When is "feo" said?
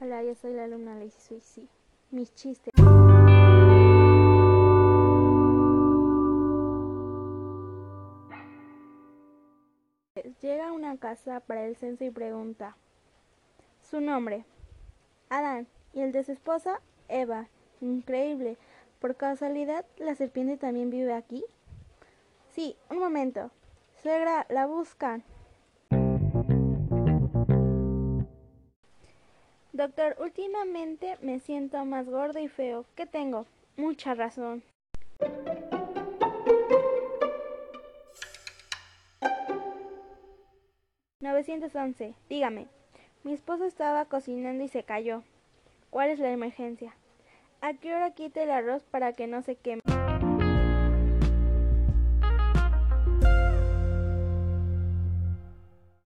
32.48-32.84